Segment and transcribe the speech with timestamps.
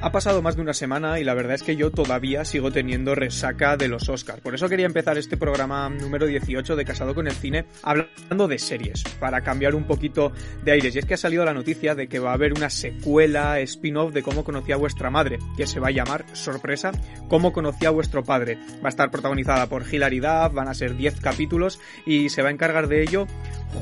[0.00, 3.16] Ha pasado más de una semana y la verdad es que yo todavía sigo teniendo
[3.16, 4.40] resaca de los Oscars.
[4.40, 8.60] Por eso quería empezar este programa número 18 de Casado con el Cine hablando de
[8.60, 10.30] series, para cambiar un poquito
[10.62, 10.94] de aires.
[10.94, 14.12] Y es que ha salido la noticia de que va a haber una secuela spin-off
[14.12, 16.92] de Cómo conocí a vuestra madre, que se va a llamar, sorpresa,
[17.28, 18.56] Cómo conocí a vuestro padre.
[18.76, 22.50] Va a estar protagonizada por Hilary Duff, van a ser 10 capítulos y se va
[22.50, 23.26] a encargar de ello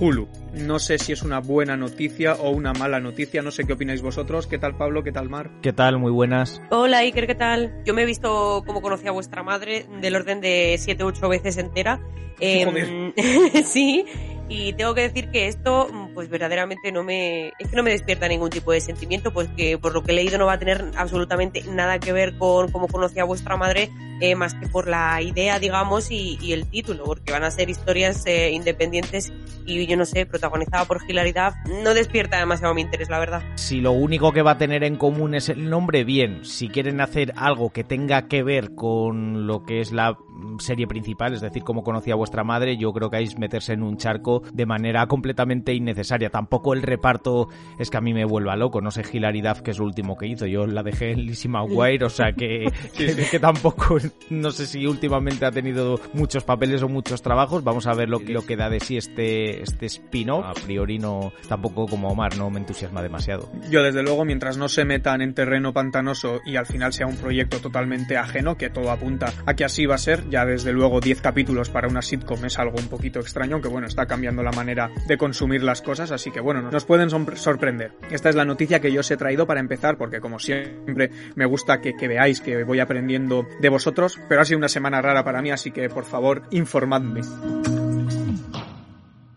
[0.00, 0.28] Hulu.
[0.54, 4.00] No sé si es una buena noticia o una mala noticia, no sé qué opináis
[4.00, 4.46] vosotros.
[4.46, 5.04] ¿Qué tal Pablo?
[5.04, 5.50] ¿Qué tal Mar?
[5.60, 5.98] ¿Qué tal?
[6.06, 6.62] Muy buenas.
[6.70, 7.82] Hola Iker, ¿qué tal?
[7.84, 11.28] Yo me he visto como conocí a vuestra madre del orden de 7 u 8
[11.28, 12.00] veces entera.
[12.38, 13.12] Em,
[13.64, 14.04] sí,
[14.48, 18.28] y tengo que decir que esto, pues verdaderamente no me, es que no me despierta
[18.28, 20.84] ningún tipo de sentimiento, pues que por lo que he leído no va a tener
[20.96, 25.20] absolutamente nada que ver con cómo conocí a vuestra madre, eh, más que por la
[25.20, 29.32] idea, digamos, y, y, el título, porque van a ser historias eh, independientes
[29.66, 33.42] y yo no sé, protagonizada por Hilary Duff, no despierta demasiado mi interés, la verdad.
[33.56, 36.44] Si lo único que va a tener en común es el nombre, bien.
[36.44, 40.16] Si quieren hacer algo que tenga que ver con lo que es la
[40.58, 43.82] serie principal, es decir, cómo conocí a vuestra madre, yo creo que hay meterse en
[43.82, 46.30] un charco de manera completamente innecesaria.
[46.30, 47.48] Tampoco el reparto
[47.78, 48.80] es que a mí me vuelva loco.
[48.80, 50.46] No sé Hilary Duff, que es lo último que hizo.
[50.46, 53.30] Yo la dejé en Lizzie McGuire, o sea que, sí, sí.
[53.30, 53.98] que, tampoco,
[54.30, 57.64] no sé si últimamente ha tenido muchos papeles o muchos trabajos.
[57.64, 60.44] Vamos a ver lo, lo que da de sí este, este spin-off.
[60.44, 63.50] A priori no, tampoco como Omar, no me entusiasma demasiado.
[63.70, 67.16] Yo desde luego, mientras no se metan en terreno pantanoso y al final sea un
[67.16, 71.00] proyecto totalmente ajeno, que todo apunta a que así va a ser, ya desde luego
[71.00, 74.52] 10 capítulos para una sitcom es algo un poquito extraño, aunque bueno, está cambiando la
[74.52, 77.92] manera de consumir las cosas, así que bueno, nos pueden sorprender.
[78.10, 81.46] Esta es la noticia que yo os he traído para empezar, porque como siempre me
[81.46, 85.24] gusta que, que, veáis que voy aprendiendo de vosotros, pero ha sido una semana rara
[85.24, 87.22] para mí, así que por favor, informadme.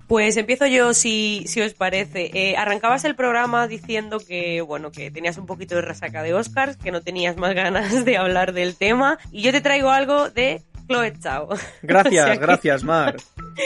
[0.10, 2.32] Pues empiezo yo si, si os parece.
[2.34, 6.78] Eh, arrancabas el programa diciendo que, bueno, que tenías un poquito de resaca de Oscars,
[6.78, 10.64] que no tenías más ganas de hablar del tema, y yo te traigo algo de
[10.88, 11.50] Chloe Chao.
[11.84, 12.40] Gracias, o sea que...
[12.40, 13.18] gracias, Mar.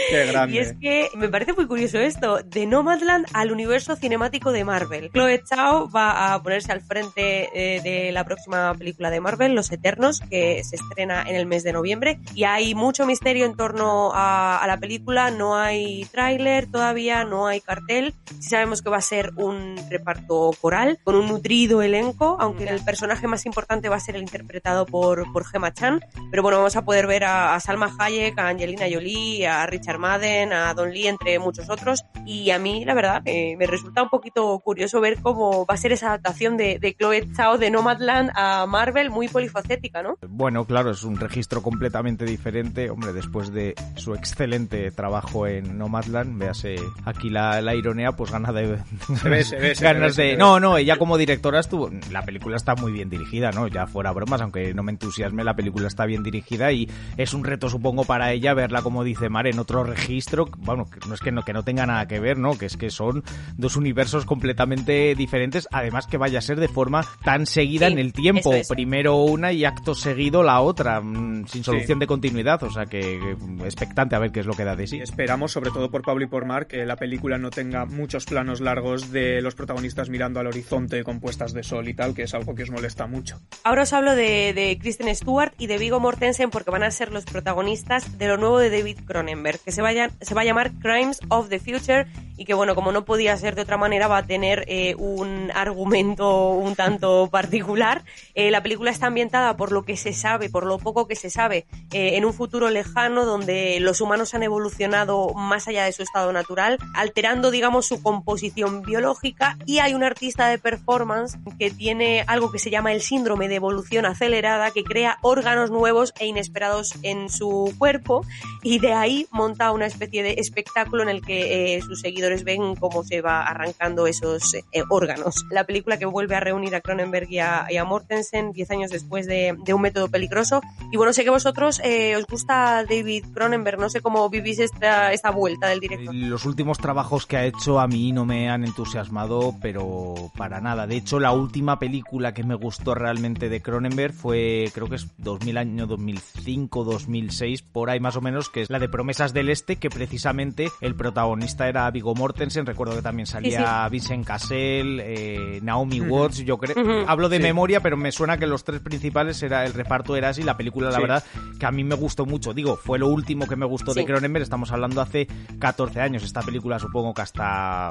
[0.09, 0.53] Qué grande.
[0.53, 5.09] Y es que me parece muy curioso esto, de Nomadland al universo cinemático de Marvel.
[5.11, 9.71] Chloe Chao va a ponerse al frente eh, de la próxima película de Marvel, Los
[9.71, 12.19] Eternos, que se estrena en el mes de noviembre.
[12.35, 17.47] Y hay mucho misterio en torno a, a la película, no hay tráiler todavía, no
[17.47, 18.13] hay cartel.
[18.39, 22.83] Sí sabemos que va a ser un reparto coral, con un nutrido elenco, aunque el
[22.83, 26.01] personaje más importante va a ser el interpretado por, por Gemma Chan.
[26.29, 29.97] Pero bueno, vamos a poder ver a, a Salma Hayek, a Angelina Jolie, a Richard
[29.97, 32.05] Madden, a Don Lee, entre muchos otros.
[32.25, 35.77] Y a mí, la verdad, eh, me resulta un poquito curioso ver cómo va a
[35.77, 40.17] ser esa adaptación de, de Chloe Zhao de Nomadland a Marvel, muy polifacética, ¿no?
[40.27, 42.89] Bueno, claro, es un registro completamente diferente.
[42.89, 46.75] Hombre, después de su excelente trabajo en Nomadland, véase
[47.05, 48.77] aquí la, la ironía, pues gana de.
[49.21, 50.37] Se ve, se ve, se ganas ve, de.
[50.37, 51.89] No, no, ella como directora estuvo.
[52.11, 53.67] La película está muy bien dirigida, ¿no?
[53.67, 57.43] Ya fuera bromas, aunque no me entusiasme, la película está bien dirigida y es un
[57.43, 61.19] reto, supongo, para ella verla, como dice Mar, en otro registro, bueno, que no es
[61.19, 62.57] que no, que no tenga nada que ver, ¿no?
[62.57, 63.23] Que es que son
[63.57, 67.99] dos universos completamente diferentes, además que vaya a ser de forma tan seguida Sí, en
[67.99, 68.53] el tiempo.
[68.53, 68.67] es.
[68.67, 71.99] Primero una y acto seguido la otra, mm, sin solución Sí.
[72.01, 73.35] de continuidad, o sea que que,
[73.65, 74.97] expectante a ver qué es lo que da de sí.
[74.97, 78.25] Y esperamos, sobre todo por Pablo y por Mark, que la película no tenga muchos
[78.25, 82.23] planos largos de los protagonistas mirando al horizonte con puestas de sol y tal, que
[82.23, 83.39] es algo que os molesta mucho.
[83.63, 87.11] Ahora os hablo de, de Kristen Stewart y de Vigo Mortensen porque van a ser
[87.11, 90.71] los protagonistas de lo nuevo de David Cronenberg, que se, vaya, se va a llamar
[90.79, 92.05] Crimes of the Future
[92.37, 95.51] y que, bueno, como no podía ser de otra manera, va a tener eh, un
[95.53, 98.03] argumento un tanto particular.
[98.33, 101.29] Eh, la película está ambientada por lo que se sabe, por lo poco que se
[101.29, 106.03] sabe, eh, en un futuro lejano donde los humanos han evolucionado más allá de su
[106.03, 112.23] estado natural, alterando, digamos, su composición biológica y hay un artista de performance que tiene
[112.27, 116.93] algo que se llama el síndrome de evolución acelerada que crea órganos nuevos e inesperados
[117.03, 118.25] en su cuerpo
[118.61, 122.43] y de ahí monta una especie de espectáculo en el que eh, sus seguidores seguidores
[122.43, 125.45] ven cómo se va arrancando esos eh, órganos.
[125.49, 128.91] La película que vuelve a reunir a Cronenberg y a, y a Mortensen 10 años
[128.91, 130.61] después de, de, un método peligroso.
[130.91, 135.11] Y bueno, sé que vosotros eh, os gusta David Cronenberg, no sé cómo vivís esta,
[135.11, 136.15] esta vuelta del director.
[136.15, 140.87] Los últimos trabajos que ha hecho a mí no me han entusiasmado, pero para nada.
[140.87, 145.07] De hecho, la última película que me gustó realmente de Cronenberg fue, creo que es
[145.17, 149.49] 2000 año 2005, 2006, por ahí más o menos, que es la de Promesas del
[149.49, 152.65] Este, que precisamente el protagonista era Mortensen.
[152.65, 153.91] Recuerdo que también salía sí, sí.
[153.91, 156.09] Vincent Cassel, eh, Naomi uh -huh.
[156.09, 156.37] Watts.
[156.39, 157.05] Yo creo, uh -huh.
[157.07, 157.43] hablo de sí.
[157.43, 160.43] memoria, pero me suena que los tres principales era el reparto era así.
[160.43, 161.23] La película, la verdad,
[161.59, 162.53] que a mí me gustó mucho.
[162.53, 164.43] Digo, fue lo último que me gustó de Cronenberg.
[164.43, 165.27] Estamos hablando hace
[165.59, 166.23] 14 años.
[166.23, 167.89] Esta película supongo que hasta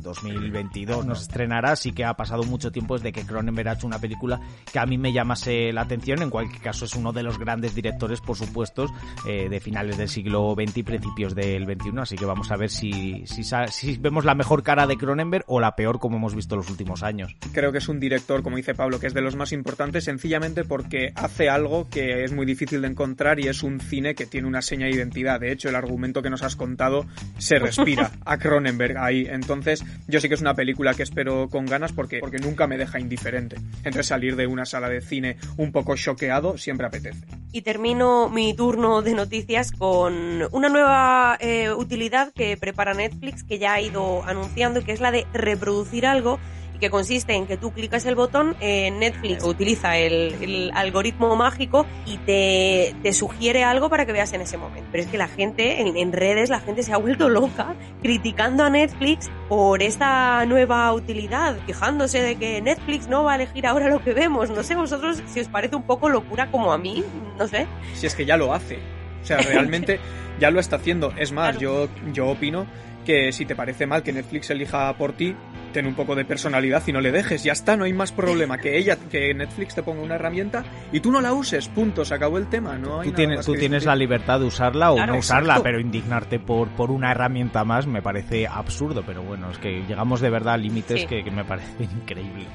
[0.00, 3.98] 2022 nos estrenará, así que ha pasado mucho tiempo desde que Cronenberg ha hecho una
[3.98, 4.40] película
[4.70, 6.22] que a mí me llamase la atención.
[6.22, 8.86] En cualquier caso, es uno de los grandes directores, por supuesto,
[9.26, 11.98] eh, de finales del siglo XX y principios del XXI.
[11.98, 15.60] Así que vamos a ver si, si, si, vemos la mejor cara de Cronenberg o
[15.60, 17.36] la peor, como hemos visto los últimos años.
[17.52, 20.64] Creo que es un director, como dice Pablo, que es de los más importantes, sencillamente
[20.64, 24.48] porque hace algo que es muy difícil de encontrar y es un cine que tiene
[24.48, 25.40] una seña de identidad.
[25.40, 27.06] De hecho, el argumento que nos has contado
[27.38, 29.26] se respira a Cronenberg ahí.
[29.28, 32.78] Entonces, yo sí que es una película que espero con ganas porque, porque nunca me
[32.78, 33.56] deja indiferente.
[33.78, 37.26] Entonces, salir de una sala de cine un poco choqueado siempre apetece.
[37.52, 43.58] Y termino mi turno de noticias con una nueva eh, utilidad que prepara Netflix, que
[43.58, 46.38] ya ha ido anunciando, que es la de reproducir algo
[46.74, 51.36] y que consiste en que tú clicas el botón, eh, Netflix utiliza el, el, algoritmo
[51.36, 54.88] mágico y te, te, sugiere algo para que veas en ese momento.
[54.90, 58.64] Pero es que la gente, en, en, redes, la gente se ha vuelto loca criticando
[58.64, 63.88] a Netflix por esta nueva utilidad, quejándose de que Netflix no va a elegir ahora
[63.88, 64.50] lo que vemos.
[64.50, 67.04] No sé vosotros si os parece un poco locura como a mí,
[67.38, 67.66] no sé.
[67.94, 68.78] Si es que ya lo hace.
[69.22, 70.00] O sea, realmente
[70.38, 71.12] ya lo está haciendo.
[71.16, 71.88] Es más, claro.
[72.04, 72.66] yo, yo opino
[73.04, 75.36] que si te parece mal que Netflix elija por ti,
[75.72, 77.44] ten un poco de personalidad y no le dejes.
[77.44, 78.58] Ya está, no hay más problema.
[78.58, 82.14] Que ella, que Netflix te ponga una herramienta y tú no la uses, punto, se
[82.14, 82.76] acabó el tema.
[82.78, 85.62] No hay tú tienes, tú tienes la libertad de usarla o claro, no usarla, exacto.
[85.64, 89.02] pero indignarte por, por una herramienta más me parece absurdo.
[89.06, 91.06] Pero bueno, es que llegamos de verdad a límites sí.
[91.06, 92.46] que, que, me parece increíble.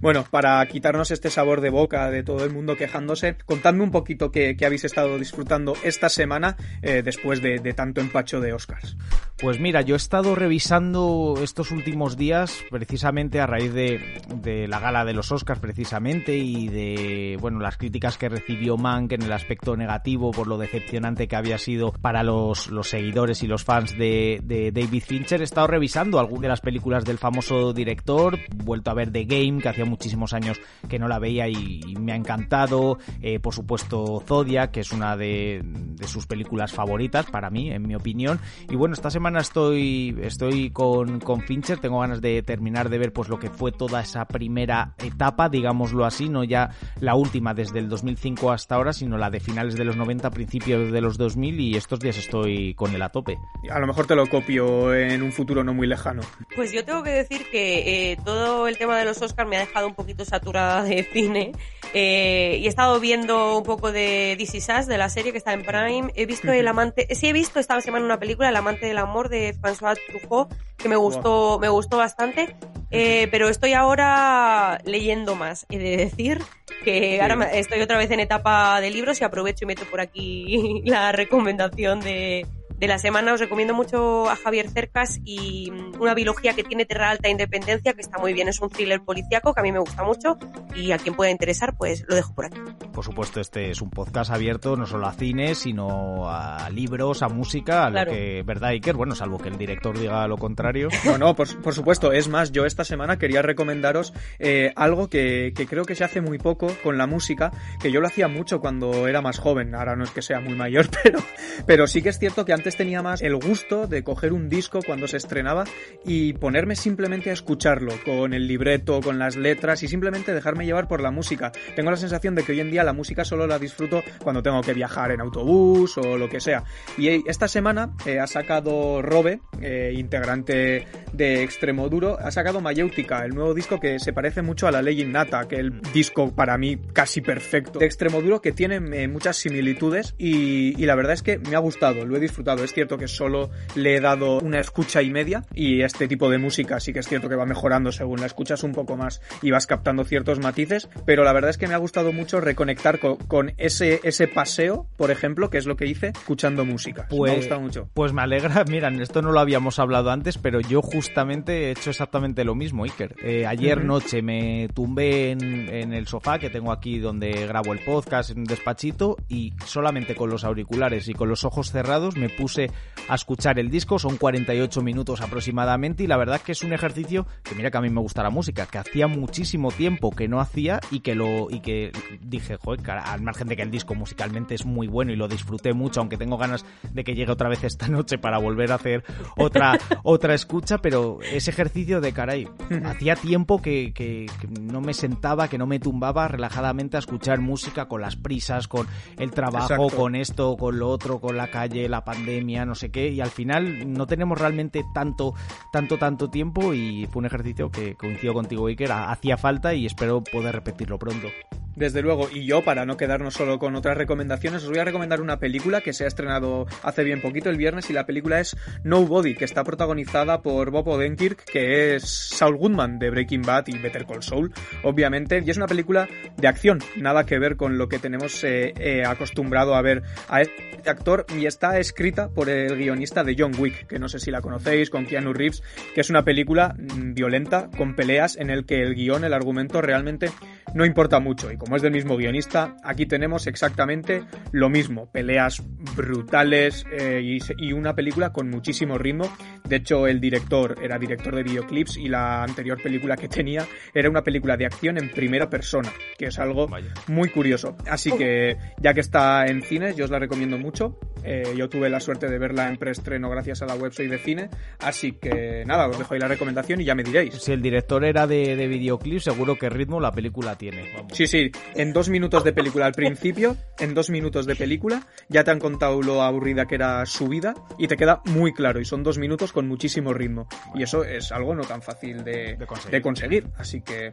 [0.00, 4.32] Bueno, para quitarnos este sabor de boca de todo el mundo quejándose, contadme un poquito
[4.32, 8.96] qué, habéis estado disfrutando esta semana eh, después de, tanto empacho de Oscars.
[9.36, 15.04] Pues mira, yo he estado revisando estos últimos días precisamente a raíz de, la gala
[15.04, 19.76] de los Oscars precisamente y de bueno las críticas que recibió Mank en el aspecto
[19.76, 24.40] negativo por lo decepcionante que había sido para los, los seguidores y los fans de,
[24.44, 25.40] de David Fincher.
[25.42, 29.60] He estado revisando algunas de las películas del famoso director, vuelto a ver The Game
[29.60, 30.58] que hacía muchísimos años
[30.88, 32.98] que no la veía y, y me ha encantado.
[33.20, 37.86] Eh, por supuesto, Zodiac, que es una de, de, sus películas favoritas para mí, en
[37.86, 38.40] mi opinión.
[38.68, 43.12] Y bueno, esta semana estoy, estoy con, con Fincher, tengo ganas de terminar de ver
[43.12, 46.70] pues lo que fue toda esa primera etapa, digámoslo así, no ya
[47.00, 50.92] la última desde el 2005 hasta ahora, sino la de finales de los 90, principios
[50.92, 53.38] de los 2000 y estos días estoy con él a tope.
[53.70, 56.22] A lo mejor te lo copio en un futuro no muy lejano.
[56.54, 59.60] Pues yo tengo que decir que eh, todo el tema de los Oscars me ha
[59.60, 61.52] dejado un poquito saturada de cine
[61.92, 65.38] eh, y he estado viendo un poco de This Is Us, de la serie que
[65.38, 66.12] está en Prime.
[66.14, 69.28] He visto El Amante, sí he visto esta semana una película, El Amante del Amor
[69.28, 71.60] de François Truffaut, que me gustó, wow.
[71.60, 72.54] me gustó bastante.
[72.92, 75.66] Eh, pero estoy ahora leyendo más.
[75.68, 76.42] He de decir
[76.84, 77.20] que sí.
[77.20, 81.12] ahora estoy otra vez en etapa de libros y aprovecho y meto por aquí la
[81.12, 82.46] recomendación de,
[82.80, 86.86] de la semana os recomiendo mucho a Javier Cercas y mm, una biología que tiene
[86.86, 89.80] Terra Alta Independencia, que está muy bien, es un thriller policíaco que a mí me
[89.80, 90.38] gusta mucho
[90.74, 92.58] y a quien pueda interesar, pues lo dejo por aquí.
[92.90, 97.28] Por supuesto, este es un podcast abierto no solo a cine, sino a libros, a
[97.28, 98.12] música, a claro.
[98.12, 98.96] lo que, ¿verdad, Iker?
[98.96, 100.88] Bueno, salvo que el director diga lo contrario.
[101.10, 102.12] No, no, por, por supuesto.
[102.12, 106.20] Es más, yo esta semana quería recomendaros eh, algo que, que creo que se hace
[106.20, 109.96] muy poco con la música, que yo lo hacía mucho cuando era más joven, ahora
[109.96, 111.18] no es que sea muy mayor, pero,
[111.66, 114.80] pero sí que es cierto que antes tenía más el gusto de coger un disco
[114.84, 115.64] cuando se estrenaba
[116.04, 120.88] y ponerme simplemente a escucharlo con el libreto, con las letras y simplemente dejarme llevar
[120.88, 121.52] por la música.
[121.76, 124.60] Tengo la sensación de que hoy en día la música solo la disfruto cuando tengo
[124.62, 126.64] que viajar en autobús o lo que sea.
[126.98, 133.34] Y esta semana eh, ha sacado Robe, eh, integrante de Extremoduro, ha sacado Mayéutica, el
[133.34, 136.78] nuevo disco que se parece mucho a La Ley Innata, que el disco para mí
[136.92, 141.56] casi perfecto de Extremoduro que tiene eh, muchas similitudes y la verdad es que me
[141.56, 142.59] ha gustado, lo he disfrutado.
[142.64, 146.38] Es cierto que solo le he dado una escucha y media y este tipo de
[146.38, 149.50] música sí que es cierto que va mejorando según la escuchas un poco más y
[149.50, 152.98] vas captando ciertos matices, pero la verdad es que me ha gustado mucho reconectar conectar
[153.00, 157.06] co- con, ese, ese paseo, por ejemplo, que es lo que hice, escuchando música.
[157.10, 157.88] me ha gustado mucho.
[157.94, 161.90] Pues me alegra, mira, esto no lo habíamos hablado antes, pero yo justamente he hecho
[161.90, 163.16] exactamente lo mismo, Iker.
[163.24, 167.78] Eh, ayer noche me tumbé en, en el sofá que tengo aquí donde grabo el
[167.80, 172.28] podcast, en un despachito, y solamente con los auriculares y con los ojos cerrados me
[172.28, 176.72] puse a escuchar el disco, son 48 minutos aproximadamente, y la verdad que es un
[176.72, 180.28] ejercicio que mira que a mí me gusta la música, que hacía muchísimo tiempo que
[180.28, 181.92] no hacía y que lo y que
[182.22, 185.28] dije, joder, cara, al margen de que el disco musicalmente es muy bueno y lo
[185.28, 188.76] disfruté mucho, aunque tengo ganas de que llegue otra vez esta noche para volver a
[188.76, 189.04] hacer
[189.36, 192.48] otra otra escucha, pero ese ejercicio de caray,
[192.84, 197.40] hacía tiempo que, que- que no me sentaba, que no me tumbaba relajadamente a escuchar
[197.40, 198.86] música con las prisas, con
[199.18, 199.96] el trabajo, Exacto.
[199.96, 203.30] con esto, con lo otro, con la calle, la pandemia, no sé qué, y al
[203.30, 205.34] final no tenemos realmente tanto,
[205.72, 209.86] tanto, tanto tiempo y fue un ejercicio que coincido contigo, Iker, ha- hacía falta y
[209.86, 211.28] espero poder repetirlo pronto.
[211.76, 215.20] Desde luego, y yo, para no quedarnos solo con otras recomendaciones, os voy a recomendar
[215.22, 218.56] una película que se ha estrenado hace bien poquito el viernes y la película es
[218.84, 223.78] Nobody, que está protagonizada por Bob Odenkirk, que es Saul Goodman de Breaking Bad y
[223.78, 227.88] Better Call Saul, obviamente, y es una película de acción, nada que ver con lo
[227.88, 232.76] que tenemos eh, eh, acostumbrado a ver a este actor, y está escrita por el
[232.76, 235.62] guionista de John Wick, que no sé si la conocéis, con Keanu Reeves,
[235.94, 239.80] que es una película mm, violenta, con peleas, en el que el guion, el argumento
[239.80, 240.30] realmente
[240.74, 241.50] no importa mucho.
[241.50, 244.22] Y como es del mismo guionista, aquí tenemos exactamente
[244.52, 245.10] lo mismo.
[245.10, 245.62] Peleas
[245.96, 247.20] brutales eh,
[247.58, 249.30] y, una película con muchísimo ritmo.
[249.64, 254.10] De hecho, el director era director de videoclips y la anterior película que tenía era
[254.10, 256.68] una película de acción en primera persona, que es algo
[257.08, 257.76] muy curioso.
[257.88, 260.98] Así que, ya que está en cines, yo os la recomiendo mucho.
[261.24, 264.18] Eh, yo tuve la suerte de verla en preestreno gracias a la web Soy de
[264.18, 264.50] Cine.
[264.78, 267.34] Así que, nada, os dejo ahí la recomendación y ya me diréis.
[267.34, 270.90] Si el director era de, de videoclip, seguro que ritmo la película tiene.
[270.94, 271.12] Vamos.
[271.16, 275.44] Sí, sí, en dos minutos de película al principio, en dos minutos de película, ya
[275.44, 278.84] te han contado lo aburrida que era su vida y te queda muy claro y
[278.84, 280.48] son dos minutos con muchísimo ritmo.
[280.74, 282.92] Y eso es algo no tan fácil de, De conseguir.
[282.92, 283.46] de conseguir.
[283.56, 284.12] Así que,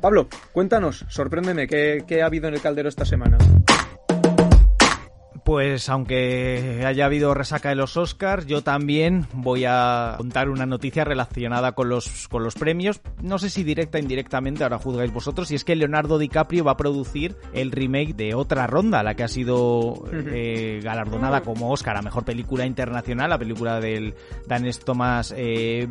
[0.00, 3.38] Pablo, cuéntanos, sorpréndeme, ¿qué, qué ha habido en el caldero esta semana?
[5.44, 11.04] Pues aunque haya habido resaca de los Oscars, yo también voy a contar una noticia
[11.04, 13.00] relacionada con los, con los premios.
[13.20, 15.50] No sé si directa o indirectamente, ahora juzgáis vosotros.
[15.50, 19.24] Y es que Leonardo DiCaprio va a producir el remake de otra ronda, la que
[19.24, 24.14] ha sido eh, galardonada como Oscar a Mejor Película Internacional, la película del
[24.46, 25.88] danés Thomas eh.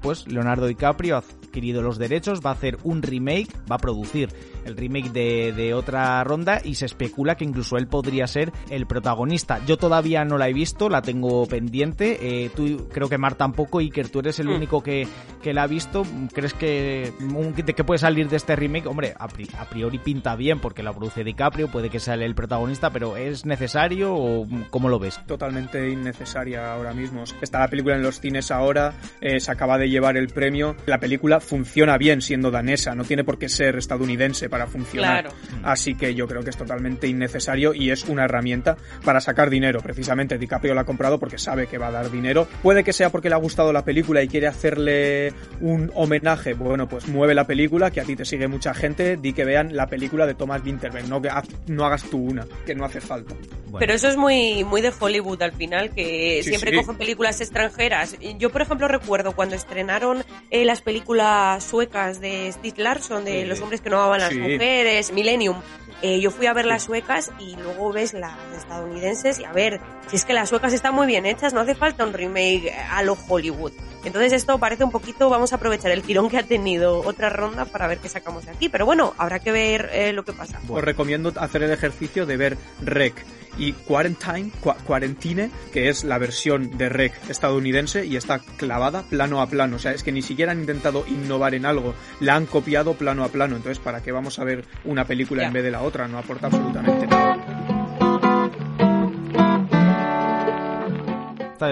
[0.00, 4.28] Pues Leonardo DiCaprio ha adquirido los derechos, va a hacer un remake, va a producir
[4.64, 8.79] el remake de, de otra ronda y se especula que incluso él podría ser el
[8.86, 9.60] protagonista.
[9.66, 12.44] Yo todavía no la he visto, la tengo pendiente.
[12.44, 14.54] Eh, tú creo que Mar tampoco, Iker, tú eres el Mm.
[14.54, 15.06] único que,
[15.42, 16.02] que la ha visto.
[16.32, 18.86] ¿Crees que, un- de que puede salir de este remake?
[18.86, 22.34] Hombre, a, pri- a priori pinta bien porque la produce DiCaprio, puede que sea el
[22.34, 25.20] protagonista, pero ¿es necesario o cómo lo ves?
[25.26, 27.24] Totalmente innecesaria ahora mismo.
[27.40, 30.76] Está la película en los cines ahora, eh, se acaba de llevar el premio.
[30.86, 35.24] La película funciona bien siendo danesa, no tiene por qué ser estadounidense para funcionar.
[35.24, 35.36] Claro.
[35.62, 38.69] Así que yo creo que es totalmente innecesario y es una herramienta
[39.04, 39.80] para sacar dinero.
[39.80, 42.46] Precisamente DiCaprio la ha comprado porque sabe que va a dar dinero.
[42.62, 46.54] Puede que sea porque le ha gustado la película y quiere hacerle un homenaje.
[46.54, 49.16] Bueno, pues mueve la película, que a ti te sigue mucha gente.
[49.16, 51.08] Di que vean la película de Thomas Winterberg.
[51.08, 53.34] No, que haz- no hagas tú una, que no hace falta.
[53.64, 53.78] Bueno.
[53.78, 56.76] Pero eso es muy, muy de Hollywood al final, que Sí, siempre sí.
[56.78, 58.16] cogen películas extranjeras.
[58.38, 63.46] Yo, por ejemplo, recuerdo cuando estrenaron eh, las películas suecas de Steve Larsson, de Sí.
[63.46, 64.38] Los hombres que no amaban a las Sí.
[64.40, 65.56] mujeres, Millennium.
[66.02, 69.80] Eh, yo fui a ver las suecas y luego ves las estadounidenses y a ver,
[70.08, 73.02] si es que las suecas están muy bien hechas, no hace falta un remake a
[73.02, 73.72] lo Hollywood.
[74.02, 77.66] Entonces esto parece un poquito, vamos a aprovechar el tirón que ha tenido otra ronda
[77.66, 78.70] para ver qué sacamos de aquí.
[78.70, 80.58] Pero bueno, habrá que ver eh, lo que pasa.
[80.68, 83.14] Os recomiendo hacer el ejercicio de ver Rec
[83.58, 89.42] y Quarantine, Qua- Quarantine, que es la versión de Rec estadounidense y está clavada plano
[89.42, 89.76] a plano.
[89.76, 93.22] O sea, es que ni siquiera han intentado innovar en algo, la han copiado plano
[93.22, 93.56] a plano.
[93.56, 95.48] Entonces, ¿para qué vamos a ver una película Ya.
[95.48, 96.08] en vez de la otra?
[96.08, 97.79] No aporta absolutamente nada.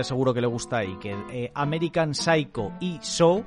[0.03, 1.17] Seguro que le gusta a Iker.
[1.31, 3.43] Eh, American Psycho y Saw,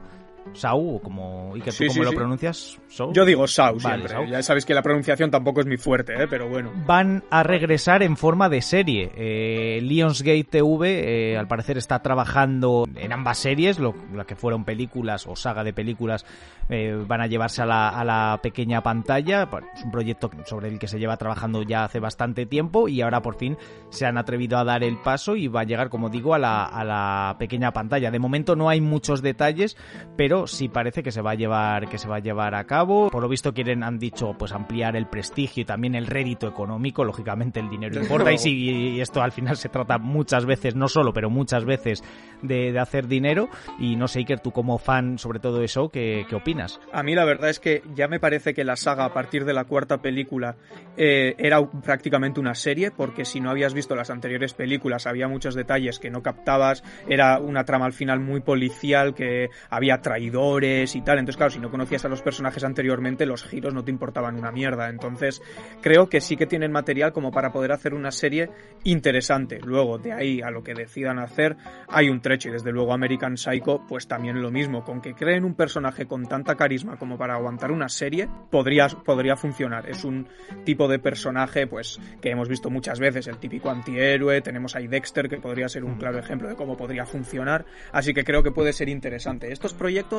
[0.53, 2.15] Saw, o como Iker, ¿tú Sí, cómo sí, lo sí.
[2.15, 2.79] pronuncias?
[3.13, 4.31] Yo digo Sau Vale, siempre.
[4.31, 6.27] Ya sabéis que la pronunciación tampoco es muy fuerte, ¿eh?
[6.29, 6.71] pero bueno.
[6.85, 9.11] van a regresar en forma de serie.
[9.15, 14.65] Eh, Lionsgate TV, eh, al parecer, está trabajando en ambas series, lo, lo que fueron
[14.65, 16.25] películas o saga de películas,
[16.69, 19.47] eh, van a llevarse a la, a la pequeña pantalla.
[19.75, 23.21] Es un proyecto sobre el que se lleva trabajando ya hace bastante tiempo y ahora
[23.21, 23.57] por fin
[23.89, 26.65] se han atrevido a dar el paso y va a llegar, como digo, a la,
[26.65, 28.11] a la pequeña pantalla.
[28.11, 29.77] De momento no hay muchos detalles,
[30.17, 32.63] pero pero sí parece que se va a llevar que se va a llevar a
[32.63, 33.09] cabo.
[33.09, 37.03] Por lo visto quieren han dicho pues ampliar el prestigio y también el rédito económico,
[37.03, 40.87] lógicamente el dinero importa y si y esto al final se trata muchas veces, no
[40.87, 42.01] solo, pero muchas veces
[42.41, 46.25] de, de hacer dinero y no sé Iker, tú como fan sobre todo eso, ¿qué,
[46.29, 46.79] qué opinas?
[46.93, 49.51] A mí la verdad es que ya me parece que la saga a partir de
[49.51, 50.55] la cuarta película
[50.95, 55.55] eh, era prácticamente una serie, porque si no habías visto las anteriores películas había muchos
[55.55, 61.01] detalles que no captabas, era una trama al final muy policial, que había traidores y
[61.01, 64.35] tal, entonces claro, si no conocías a los personajes anteriormente, los giros no te importaban
[64.35, 65.41] una mierda, entonces
[65.81, 68.49] creo que sí que tienen material como para poder hacer una serie
[68.83, 69.59] interesante.
[69.63, 72.49] Luego, de ahí a lo que decidan hacer, hay un trecho.
[72.49, 76.27] Y desde luego American Psycho, pues también lo mismo, con que creen un personaje con
[76.27, 79.89] tanta carisma como para aguantar una serie, podría, podría funcionar.
[79.89, 80.27] Es un
[80.65, 85.29] tipo de personaje, pues, que hemos visto muchas veces, el típico antihéroe, tenemos ahí Dexter,
[85.29, 88.73] que podría ser un claro ejemplo de cómo podría funcionar, así que creo que puede
[88.73, 89.51] ser interesante.
[89.51, 90.10] Estos proyectos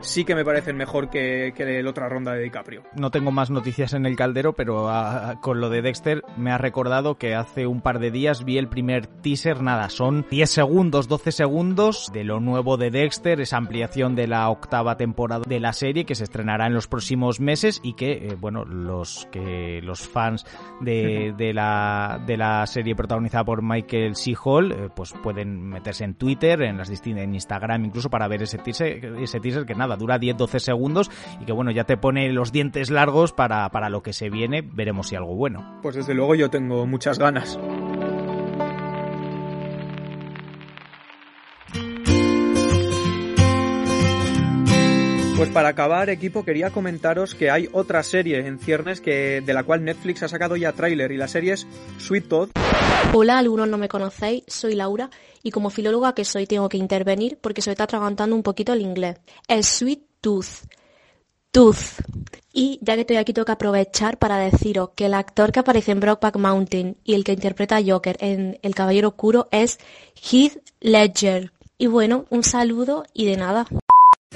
[0.00, 2.82] sí que me parecen mejor que, que la otra ronda de DiCaprio.
[2.94, 6.58] No tengo más noticias en el caldero, pero ah, con lo de Dexter me ha
[6.58, 11.08] recordado que hace un par de días vi el primer teaser, nada, son 10 segundos,
[11.08, 15.72] 12 segundos de lo nuevo de Dexter, esa ampliación de la octava temporada de la
[15.72, 20.06] serie que se estrenará en los próximos meses y que, eh, bueno, los que los
[20.06, 20.46] fans
[20.80, 24.34] de, de, la, de la serie protagonizada por Michael C.
[24.42, 28.42] Hall, eh, pues pueden meterse en Twitter, en las distintas, en Instagram incluso para ver
[28.42, 32.32] ese teaser, ese teaser que nada, dura 10-12 segundos y que bueno, ya te pone
[32.32, 35.78] los dientes largos para, para lo que se viene, veremos si algo bueno.
[35.82, 37.58] Pues desde luego yo tengo muchas ganas.
[45.36, 49.64] Pues para acabar, equipo, quería comentaros que hay otra serie en ciernes que, de la
[49.64, 51.66] cual Netflix ha sacado ya tráiler y la serie es
[51.98, 52.50] Sweet Todd.
[53.12, 55.10] Hola, algunos no me conocéis, soy Laura
[55.42, 58.72] y como filóloga que soy tengo que intervenir porque se me está atragantando un poquito
[58.72, 59.16] el inglés.
[59.48, 60.68] El Sweet Tooth.
[61.50, 62.00] Tooth.
[62.52, 65.90] Y ya que estoy aquí tengo que aprovechar para deciros que el actor que aparece
[65.90, 69.80] en Brokeback Mountain y el que interpreta a Joker en El Caballero Oscuro es
[70.14, 71.50] Heath Ledger.
[71.76, 73.66] Y bueno, un saludo y de nada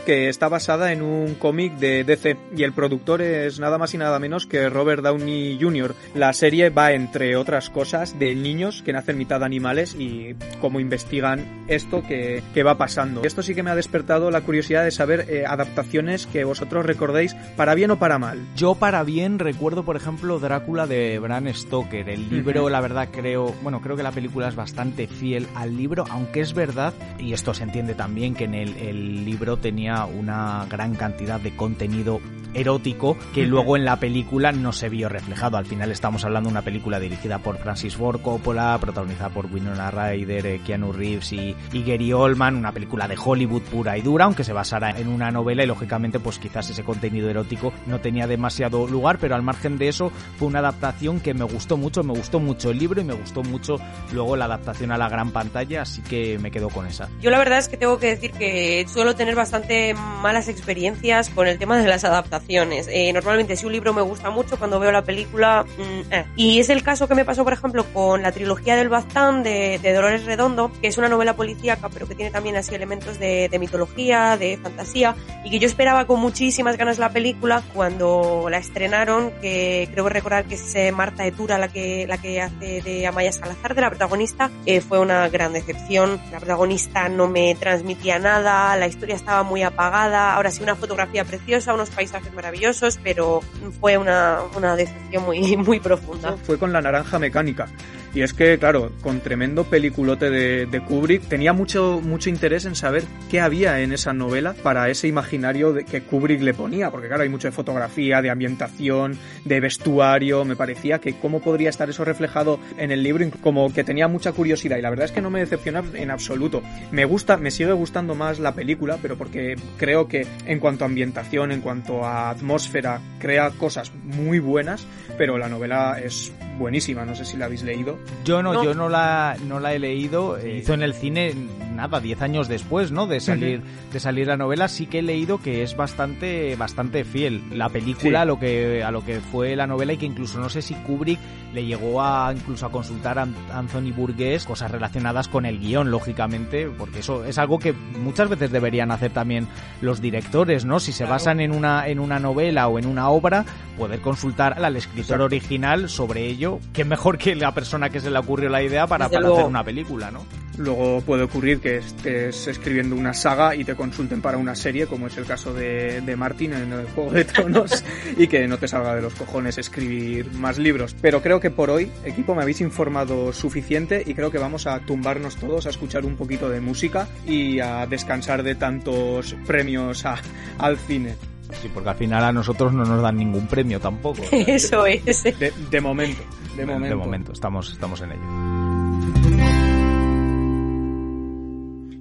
[0.00, 3.98] que está basada en un cómic de DC y el productor es nada más y
[3.98, 5.94] nada menos que Robert Downey Jr.
[6.14, 11.64] La serie va, entre otras cosas, de niños que nacen mitad animales y cómo investigan
[11.68, 13.22] esto que, que va pasando.
[13.24, 17.34] Esto sí que me ha despertado la curiosidad de saber eh, adaptaciones que vosotros recordéis
[17.56, 18.38] para bien o para mal.
[18.56, 22.08] Yo para bien recuerdo, por ejemplo, Drácula de Bram Stoker.
[22.08, 22.70] El libro, uh -huh.
[22.70, 26.54] la verdad, creo, bueno, creo que la película es bastante fiel al libro, aunque es
[26.54, 31.40] verdad, y esto se entiende también, que en el, el libro tenía una gran cantidad
[31.40, 32.20] de contenido
[32.54, 35.56] erótico que luego en la película no se vio reflejado.
[35.56, 39.90] Al final estamos hablando de una película dirigida por Francis Ford Coppola, protagonizada por Winona
[39.90, 44.24] Ryder, eh, Keanu Reeves y, y, Gary Oldman, una película de Hollywood pura y dura,
[44.24, 48.26] aunque se basara en una novela y lógicamente pues quizás ese contenido erótico no tenía
[48.26, 52.12] demasiado lugar, pero al margen de eso fue una adaptación que me gustó mucho, me
[52.12, 53.76] gustó mucho el libro y me gustó mucho
[54.12, 57.08] luego la adaptación a la gran pantalla, así que me quedo con esa.
[57.20, 61.46] Yo la verdad es que tengo que decir que suelo tener bastante malas experiencias con
[61.46, 62.37] el tema de las adaptaciones.
[62.48, 65.64] Eh, normalmente si un libro me gusta mucho, cuando veo la película...
[65.64, 66.24] Mm, eh.
[66.36, 69.78] Y es el caso que me pasó, por ejemplo, con la trilogía del Baztán de,
[69.82, 73.48] de, Dolores Redondo, que es una novela policíaca, pero que tiene también así elementos de,
[73.48, 78.58] de, mitología, de fantasía, y que yo esperaba con muchísimas ganas la película cuando la
[78.58, 83.06] estrenaron, que creo recordar que es eh, Marta Etura la que, la que hace de
[83.06, 86.20] Amaya Salazar, de la protagonista, eh, fue una gran decepción.
[86.30, 91.24] La protagonista no me transmitía nada, la historia estaba muy apagada, ahora sí una fotografía
[91.24, 93.40] preciosa, unos paisajes maravillosos, pero
[93.80, 96.36] fue una, una decepción muy, muy profunda.
[96.36, 97.68] Fue con la naranja mecánica.
[98.14, 102.74] Y es que, claro, con tremendo peliculote de, de, Kubrick, tenía mucho, mucho interés en
[102.74, 107.08] saber qué había en esa novela para ese imaginario de, que Kubrick le ponía, porque
[107.08, 111.88] claro, hay mucho de fotografía, de ambientación, de vestuario, me parecía que cómo podría estar
[111.90, 115.20] eso reflejado en el libro, como que tenía mucha curiosidad y la verdad es que
[115.20, 116.62] no me decepciona en absoluto.
[116.90, 120.86] Me gusta, me sigue gustando más la película, pero porque creo que en cuanto a
[120.86, 127.14] ambientación, en cuanto a atmósfera, crea cosas muy buenas, pero la novela es buenísima, no
[127.14, 127.97] sé si la habéis leído.
[128.24, 128.64] Yo no, no.
[128.64, 130.48] yo no la, no la he leído, sí.
[130.48, 131.34] hizo en el cine
[131.78, 133.06] nada, 10 años después, ¿no?
[133.06, 137.42] De salir, de salir la novela, sí que he leído que es bastante, bastante fiel
[137.52, 138.22] la película sí.
[138.22, 140.74] a lo que, a lo que fue la novela y que incluso no sé si
[140.74, 141.20] Kubrick
[141.58, 146.68] le llegó a incluso a consultar a Anthony Burgess cosas relacionadas con el guion, lógicamente,
[146.68, 149.48] porque eso es algo que muchas veces deberían hacer también
[149.80, 150.78] los directores, ¿no?
[150.78, 151.14] Si se claro.
[151.14, 153.44] basan en una, en una novela o en una obra,
[153.76, 155.24] poder consultar al escritor Exacto.
[155.24, 159.08] original sobre ello, que mejor que la persona que se le ocurrió la idea para,
[159.08, 160.20] para hacer una película, ¿no?
[160.58, 165.06] Luego puede ocurrir que estés escribiendo una saga y te consulten para una serie, como
[165.06, 167.84] es el caso de, de Martin en el Juego de Tronos,
[168.16, 170.96] y que no te salga de los cojones escribir más libros.
[171.00, 174.80] Pero creo que por hoy, equipo, me habéis informado suficiente y creo que vamos a
[174.80, 180.16] tumbarnos todos a escuchar un poquito de música y a descansar de tantos premios a-
[180.58, 181.14] al cine.
[181.62, 184.22] Sí, porque al final a nosotros no nos dan ningún premio tampoco.
[184.32, 185.22] Eso es.
[185.22, 186.22] De, de momento,
[186.56, 186.88] de momento.
[186.88, 188.57] De momento, estamos, estamos en ello.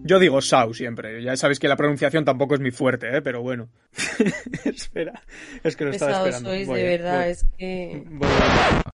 [0.08, 1.22] Yo digo Sau siempre.
[1.22, 3.22] Ya sabéis que la pronunciación tampoco es mi fuerte, ¿eh?
[3.22, 3.70] pero bueno.
[4.66, 5.22] Espera,
[5.64, 6.50] es que lo estaba Pesados esperando.
[6.50, 7.32] sois, Voy, de eh, verdad, voy.
[7.32, 8.04] es que...
[8.08, 8.82] Voy a-